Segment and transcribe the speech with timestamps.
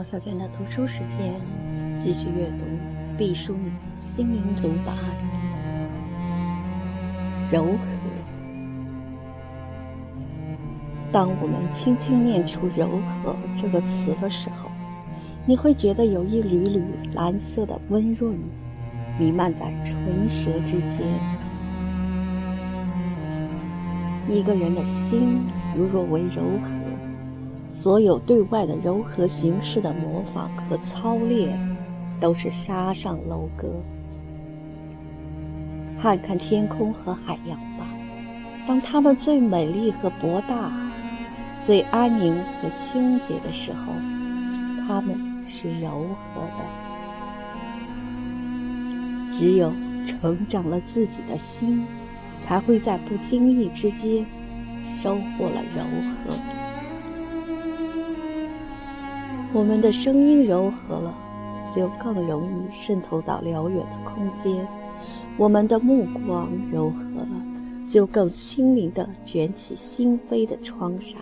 [0.00, 1.34] 毛小娟的读书时间，
[2.00, 2.64] 继续阅读
[3.18, 4.94] 《毕淑敏心灵独白》。
[7.52, 8.00] 柔和。
[11.12, 14.70] 当我们轻轻念出“柔和”这个词的时候，
[15.44, 18.34] 你会觉得有一缕缕蓝色的温润
[19.18, 21.06] 弥漫在唇舌之间。
[24.26, 25.42] 一个人的心
[25.76, 26.89] 如若为柔和。
[27.70, 31.56] 所有对外的柔和形式的模仿和操练，
[32.18, 33.80] 都是沙上楼阁。
[36.02, 37.86] 看看天空和海洋吧，
[38.66, 40.72] 当它们最美丽和博大、
[41.60, 43.92] 最安宁和清洁的时候，
[44.88, 46.64] 它们是柔和的。
[49.30, 49.72] 只有
[50.04, 51.86] 成长了自己的心，
[52.40, 54.26] 才会在不经意之间
[54.84, 55.84] 收获了柔
[56.24, 56.34] 和。
[59.52, 61.12] 我们的声音柔和了，
[61.68, 64.64] 就更容易渗透到辽远的空间；
[65.36, 67.28] 我们的目光柔和了，
[67.84, 71.16] 就更轻灵地卷起心扉的窗纱；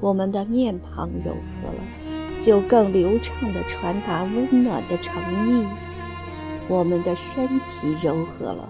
[0.00, 5.66] 我们的面庞柔和了，就更流畅地传达温暖的诚意；
[6.68, 8.66] 我们的身体柔和了，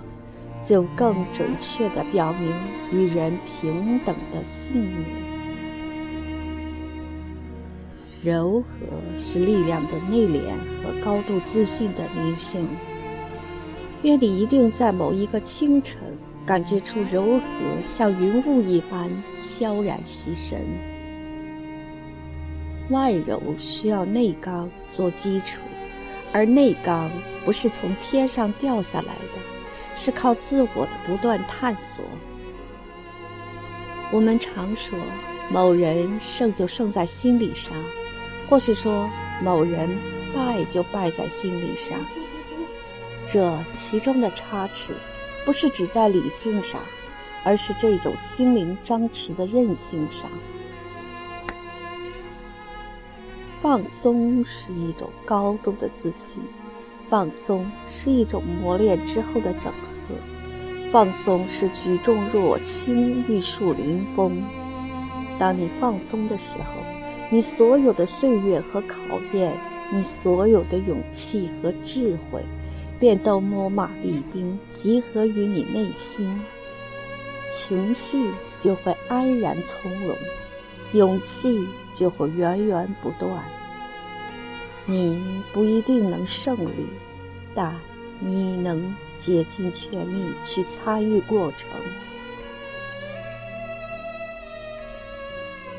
[0.61, 2.53] 就更准确地表明
[2.93, 5.36] 与人平等的信念。
[8.27, 8.79] 柔和
[9.17, 10.51] 是力量的内敛
[10.83, 12.69] 和高度自信的灵性。
[14.03, 16.01] 愿你一定在某一个清晨，
[16.45, 17.45] 感觉出柔和
[17.85, 20.59] 像云雾一般悄然袭神。
[22.91, 25.61] 外柔需要内刚做基础，
[26.33, 27.09] 而内刚
[27.45, 29.41] 不是从天上掉下来的，
[29.95, 32.05] 是靠自我的不断探索。
[34.11, 34.99] 我们常说，
[35.49, 37.73] 某人胜就胜在心理上。
[38.49, 39.11] 或是说，
[39.43, 39.99] 某人
[40.35, 41.99] 败就败在心理上，
[43.27, 44.95] 这其中的差池，
[45.45, 46.81] 不是指在理性上，
[47.45, 50.31] 而是这种心灵张弛的韧性上。
[53.61, 56.41] 放松是一种高度的自信，
[57.09, 60.15] 放松是一种磨练之后的整合，
[60.93, 64.41] 放松是举重若轻，玉树临风。
[65.37, 66.96] 当你放松的时候。
[67.29, 68.99] 你所有的岁月和考
[69.33, 69.53] 验，
[69.93, 72.41] 你所有的勇气和智慧，
[73.01, 76.41] 便都秣马厉兵，集合于你内心。
[77.51, 80.17] 情绪就会安然从容，
[80.93, 83.45] 勇气就会源源不断。
[84.85, 85.21] 你
[85.53, 86.87] 不一定能胜利，
[87.57, 87.75] 但
[88.21, 91.69] 你能竭尽全力去参与过程。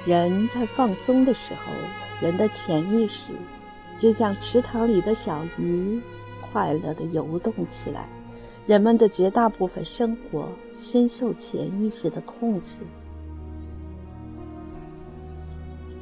[0.08, 1.74] 人在放松的时候，
[2.22, 3.34] 人的潜意识
[3.98, 6.02] 就像池塘里的小鱼，
[6.40, 8.08] 快乐地游动起来。
[8.66, 10.48] 人们的绝大部分生活
[10.78, 12.78] 深受潜意识的控制。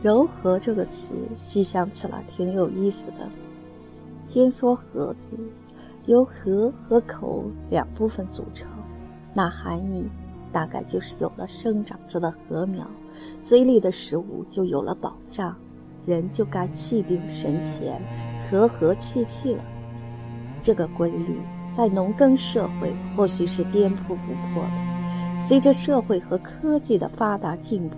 [0.04, 3.28] 柔和这个词，细想起来挺有意思的。
[4.28, 5.32] 听说“和”字
[6.06, 8.70] 由核和口两部分组成，
[9.34, 10.08] 那含义。
[10.52, 12.90] 大概就是有了生长着的禾苗，
[13.42, 15.56] 嘴里的食物就有了保障，
[16.06, 18.02] 人就该气定神闲，
[18.40, 19.64] 和和气气了。
[20.62, 21.40] 这个规律
[21.76, 25.40] 在农耕社会或许是颠扑不破的。
[25.40, 27.98] 随着社会和科技的发达进步，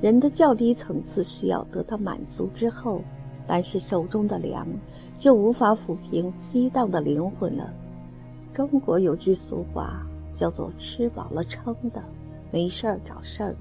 [0.00, 3.02] 人的较低层次需要得到满足之后，
[3.46, 4.66] 但是手中的粮
[5.18, 7.72] 就无法抚平激荡的灵魂了。
[8.52, 10.06] 中国有句俗话。
[10.34, 12.02] 叫做吃饱了撑的，
[12.50, 13.54] 没事儿找事儿。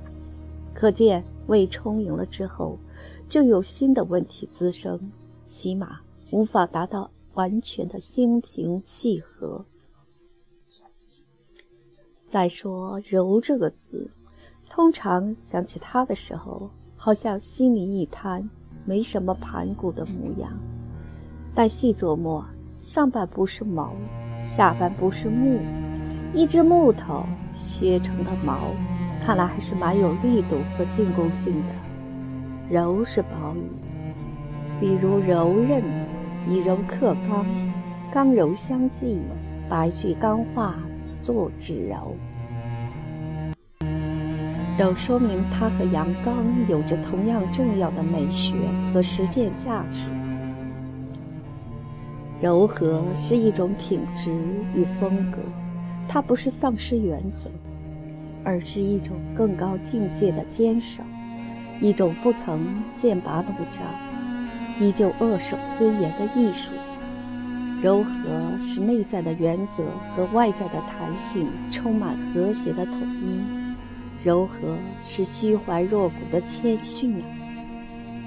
[0.73, 2.77] 可见胃充盈了之后，
[3.29, 5.11] 就有新的问题滋生，
[5.45, 5.99] 起码
[6.31, 9.65] 无法达到完全的心平气和。
[12.27, 14.09] 再说“柔”这个字，
[14.69, 18.49] 通常想起它的时候，好像心里一瘫，
[18.85, 20.51] 没什么盘古的模样。
[21.53, 22.43] 但细琢磨，
[22.75, 23.93] 上半部是毛，
[24.39, 25.59] 下半部是木。
[26.33, 27.23] 一只木头
[27.55, 28.73] 削成的毛，
[29.25, 31.73] 看来还是蛮有力度和进攻性的。
[32.69, 33.61] 柔是褒义，
[34.81, 35.81] 比如柔韧，
[36.45, 37.45] 以柔克刚，
[38.11, 39.21] 刚柔相济，
[39.69, 40.75] 白驹钢化，
[41.21, 42.17] 作纸柔，
[44.77, 48.53] 都说明它和阳刚有着同样重要的美学
[48.93, 50.09] 和实践价值。
[52.41, 54.33] 柔和是一种品质
[54.75, 55.37] 与风格。
[56.09, 57.49] 它不是丧失原则，
[58.43, 61.03] 而是一种更高境界的坚守，
[61.79, 63.83] 一种不曾剑拔弩张，
[64.79, 66.73] 依旧扼守尊严的艺术。
[67.81, 68.11] 柔和
[68.61, 73.41] 是内在的原则和外在的弹性充满和谐的统一。
[74.23, 77.27] 柔和是虚怀若谷的谦逊啊！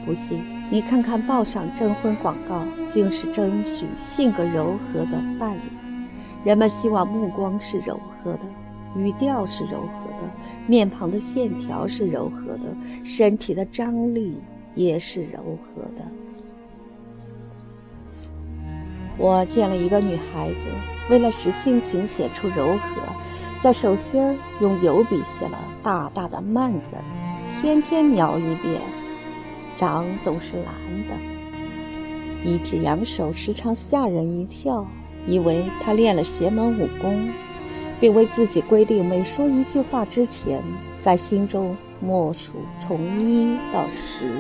[0.05, 5.61] 不信，你看看报上征婚广告，竟是征询性格柔和的伴侣。
[6.45, 8.47] 人们希望目光是柔和的，
[8.97, 10.31] 语调是柔和的，
[10.67, 14.37] 面庞的线条是柔和的，身体的张力
[14.75, 16.05] 也是柔和的。
[19.19, 20.69] 我见了一个女孩子，
[21.09, 23.03] 为了使性情显出柔和，
[23.61, 27.05] 在手心儿用油笔写了大大的“慢”字儿，
[27.61, 28.81] 天天描一遍，
[29.75, 30.67] 掌总是蓝
[31.09, 31.15] 的，
[32.45, 34.87] 一只扬手时常吓人一跳，
[35.27, 37.29] 以为他练了邪门武功，
[38.01, 40.63] 并为自己规定每说一句话之前，
[40.99, 44.31] 在心中默数从一到十。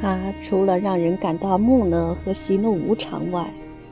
[0.00, 3.48] 他除了让人感到木讷和喜怒无常外，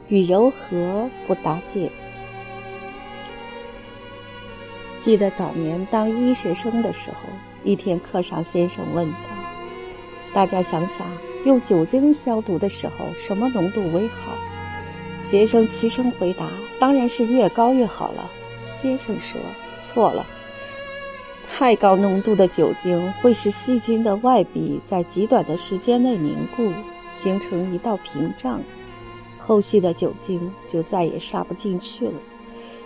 [0.08, 1.90] 与柔和不搭界。
[5.00, 7.28] 记得早年当医学生的时候，
[7.64, 9.18] 一天课上先生问道
[10.34, 11.06] ：“大家想想，
[11.44, 14.36] 用酒精消毒的时候，什么浓度为好？”
[15.14, 16.48] 学生齐声回答
[16.78, 18.30] ：“当然是越高越好了。”
[18.66, 19.40] 先生说
[19.80, 20.26] ：“错了。”
[21.54, 26.72] 太高浓度的酒精会使细菌的外壁在极短的时间内凝固，
[27.10, 28.60] 形成一道屏障，
[29.38, 32.14] 后续的酒精就再也杀不进去了。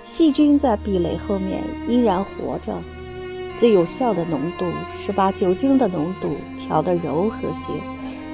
[0.03, 2.75] 细菌在壁垒后面依然活着。
[3.57, 7.71] 最有效的浓度是把酒精的浓度调得柔和些，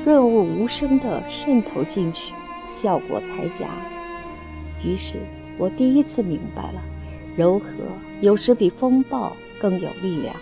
[0.04, 3.68] 润物无声地渗透进去，效果才佳。
[4.84, 5.18] 于是
[5.58, 6.82] 我第一次明白了，
[7.36, 7.76] 柔和
[8.20, 9.32] 有时比风暴。
[9.60, 10.34] 更有力量，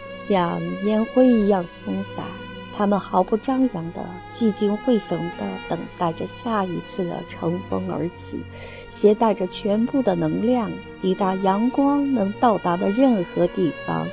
[0.00, 2.24] 像烟灰一样松散。
[2.72, 8.44] 他们毫不张扬的、聚精会神的等待着下一次的乘风而起，
[8.88, 10.70] 携带着全部的能量，
[11.02, 14.06] 抵达阳光能到达的任何地方。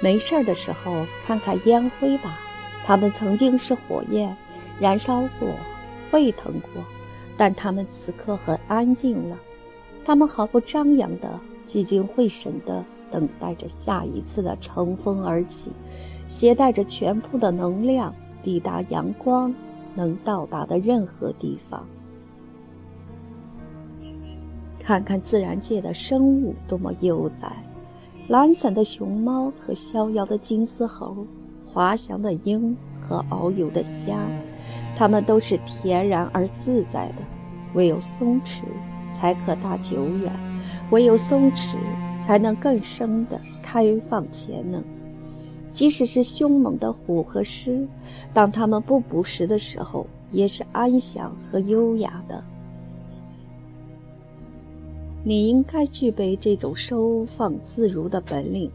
[0.00, 2.40] 没事儿的时候，看看烟灰吧，
[2.86, 4.34] 它们曾经是火焰，
[4.78, 5.48] 燃烧过，
[6.08, 6.80] 沸腾过，
[7.36, 9.36] 但它们此刻很安静了。
[10.04, 11.28] 他们毫不张扬地、
[11.66, 15.72] 聚精会神地等待着下一次的乘风而起，
[16.28, 19.52] 携带着全部的能量抵达阳光
[19.96, 21.84] 能到达的任何地方。
[24.78, 27.52] 看看自然界的生物多么悠哉，
[28.28, 31.26] 懒散的熊猫和逍遥的金丝猴，
[31.76, 34.18] 滑翔的鹰和遨游的虾，
[34.96, 37.16] 它们都是恬然而自在的，
[37.74, 38.62] 唯有松弛。
[39.12, 40.32] 才可大久远，
[40.90, 41.76] 唯有松弛，
[42.18, 44.82] 才能更深的开放潜能。
[45.72, 47.86] 即使是凶猛的虎和狮，
[48.34, 52.42] 当它们不捕食的时候，也是安详和优雅的。
[55.24, 58.70] 你应该具备这种收放自如的本领，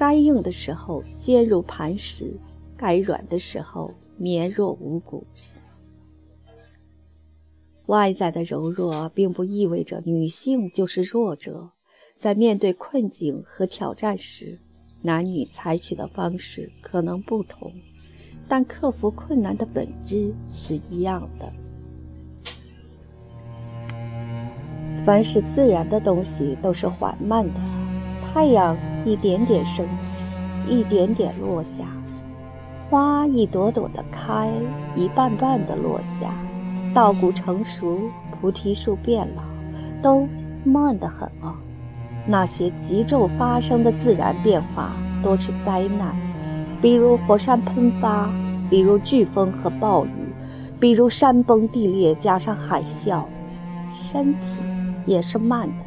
[0.00, 2.40] 该硬的时候坚如磐石，
[2.74, 5.26] 该软的时候绵若无骨。
[7.84, 11.72] 外在的柔弱并不意味着女性就是弱者，
[12.16, 14.58] 在面对困境和挑战时，
[15.02, 17.70] 男女采取的方式可能不同，
[18.48, 21.52] 但克服困难的本质是一样的。
[25.04, 27.60] 凡是自然的东西都是缓慢的，
[28.22, 30.34] 太阳一点点升起，
[30.66, 31.84] 一点点落下；
[32.78, 34.50] 花一朵朵的开，
[34.94, 36.34] 一瓣瓣的落下。
[36.92, 39.44] 稻谷成熟，菩提树变老，
[40.02, 40.28] 都
[40.64, 41.54] 慢得很啊。
[42.26, 46.14] 那些急骤发生的自然变化，多是灾难，
[46.82, 48.30] 比如火山喷发，
[48.68, 50.10] 比如飓风和暴雨，
[50.78, 53.24] 比如山崩地裂加上海啸。
[53.88, 54.58] 身体
[55.06, 55.84] 也是慢的，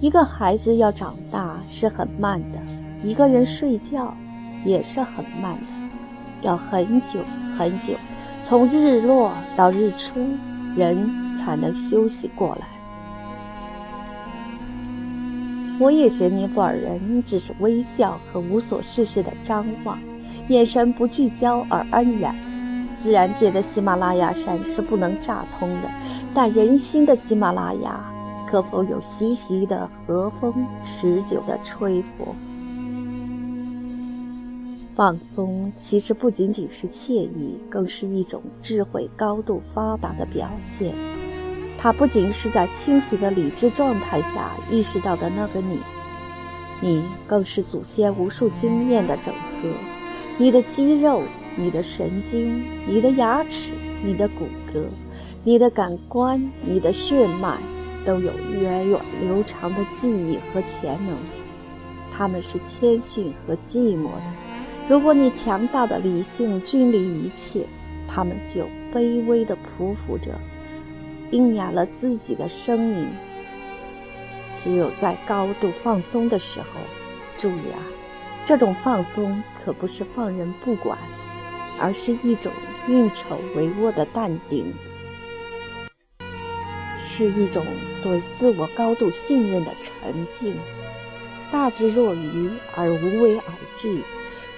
[0.00, 2.58] 一个孩子要长大是很慢的，
[3.02, 4.14] 一个人睡觉
[4.64, 5.66] 也是很慢的，
[6.42, 7.20] 要很久
[7.56, 7.94] 很久。
[8.42, 10.20] 从日落到日出，
[10.76, 12.66] 人才能休息过来。
[15.80, 19.98] 我也嫌尼泊尔人只是微笑和无所事事的张望，
[20.48, 22.36] 眼神不聚焦而安然。
[22.96, 25.90] 自然界的喜马拉雅山是不能炸通的，
[26.32, 28.04] 但人心的喜马拉雅，
[28.46, 32.34] 可否有习习的和风，持久的吹拂？
[34.94, 40.94] 放松其实不仅仅是惬意，更是一种智慧高度发达的表现。
[41.76, 45.78] 它不仅是在清醒的理智状态下意识到的那个你，
[46.80, 49.68] 你更是祖先无数经验的整合。
[50.38, 51.22] 你的肌肉、
[51.56, 53.74] 你的神经、你的牙齿、
[54.04, 54.84] 你的骨骼、
[55.42, 57.58] 你的感官、你的血脉，
[58.04, 61.16] 都有源远流长的记忆和潜能。
[62.10, 64.22] 他们是谦逊和寂寞的。
[64.88, 67.66] 如果你强大的理性君临一切，
[68.06, 70.38] 他们就卑微地匍匐着，
[71.30, 73.08] 应哑了自己的声音。
[74.52, 76.66] 只有在高度放松的时候，
[77.36, 77.82] 注意啊，
[78.44, 80.96] 这种放松可不是放任不管，
[81.80, 82.52] 而是一种
[82.86, 84.72] 运筹帷幄的淡定，
[87.16, 87.64] 是一种
[88.02, 90.56] 对自我高度信任的沉静。
[91.52, 93.44] 大智若愚而无为而
[93.76, 94.00] 治，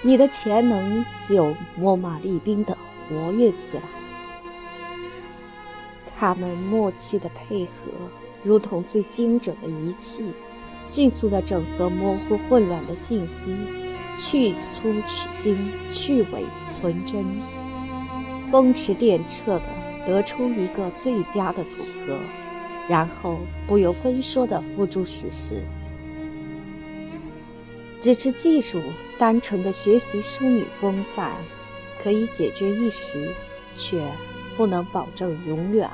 [0.01, 2.75] 你的潜能就秣马厉兵的
[3.07, 3.83] 活跃起来。
[6.17, 7.91] 他们默契的配合。
[8.43, 10.23] 如同最精准的仪器，
[10.83, 13.55] 迅速地整合模糊混乱的信息，
[14.17, 15.57] 去粗取精，
[15.91, 17.23] 去伪存真，
[18.49, 19.61] 风驰电掣地
[20.05, 22.17] 得出一个最佳的组合，
[22.87, 25.61] 然后不由分说的付诸实施。
[27.99, 28.79] 只是技术，
[29.17, 31.33] 单纯的学习淑女风范，
[31.99, 33.33] 可以解决一时，
[33.75, 34.01] 却
[34.55, 35.89] 不能保证永远。